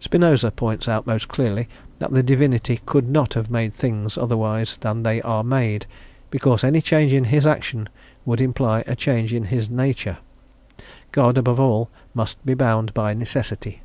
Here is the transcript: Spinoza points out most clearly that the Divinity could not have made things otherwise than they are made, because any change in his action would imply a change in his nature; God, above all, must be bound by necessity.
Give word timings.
Spinoza 0.00 0.50
points 0.50 0.88
out 0.88 1.06
most 1.06 1.28
clearly 1.28 1.68
that 1.98 2.10
the 2.10 2.22
Divinity 2.22 2.80
could 2.86 3.06
not 3.06 3.34
have 3.34 3.50
made 3.50 3.74
things 3.74 4.16
otherwise 4.16 4.78
than 4.80 5.02
they 5.02 5.20
are 5.20 5.44
made, 5.44 5.84
because 6.30 6.64
any 6.64 6.80
change 6.80 7.12
in 7.12 7.24
his 7.24 7.44
action 7.46 7.90
would 8.24 8.40
imply 8.40 8.82
a 8.86 8.96
change 8.96 9.34
in 9.34 9.44
his 9.44 9.68
nature; 9.68 10.16
God, 11.12 11.36
above 11.36 11.60
all, 11.60 11.90
must 12.14 12.42
be 12.46 12.54
bound 12.54 12.94
by 12.94 13.12
necessity. 13.12 13.82